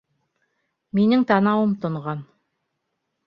[0.99, 2.25] Минең танауым тонған